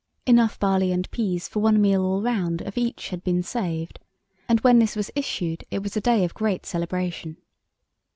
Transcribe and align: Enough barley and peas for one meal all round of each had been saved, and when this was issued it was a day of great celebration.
Enough 0.25 0.57
barley 0.59 0.91
and 0.91 1.07
peas 1.11 1.47
for 1.47 1.59
one 1.59 1.79
meal 1.79 2.03
all 2.03 2.23
round 2.23 2.63
of 2.63 2.75
each 2.75 3.09
had 3.09 3.23
been 3.23 3.43
saved, 3.43 3.99
and 4.49 4.59
when 4.61 4.79
this 4.79 4.95
was 4.95 5.11
issued 5.13 5.63
it 5.69 5.83
was 5.83 5.95
a 5.95 6.01
day 6.01 6.25
of 6.25 6.33
great 6.33 6.65
celebration. 6.65 7.37